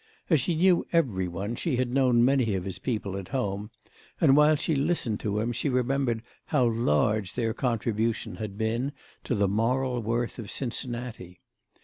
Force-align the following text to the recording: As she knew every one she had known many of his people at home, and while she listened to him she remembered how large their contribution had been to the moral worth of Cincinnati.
As 0.31 0.41
she 0.41 0.55
knew 0.55 0.83
every 0.91 1.27
one 1.27 1.53
she 1.55 1.75
had 1.75 1.93
known 1.93 2.25
many 2.25 2.55
of 2.55 2.63
his 2.63 2.79
people 2.79 3.15
at 3.17 3.27
home, 3.27 3.69
and 4.19 4.35
while 4.35 4.55
she 4.55 4.73
listened 4.75 5.19
to 5.19 5.39
him 5.39 5.51
she 5.51 5.69
remembered 5.69 6.23
how 6.45 6.65
large 6.65 7.35
their 7.35 7.53
contribution 7.53 8.37
had 8.37 8.57
been 8.57 8.93
to 9.25 9.35
the 9.35 9.47
moral 9.47 10.01
worth 10.01 10.39
of 10.39 10.49
Cincinnati. 10.49 11.39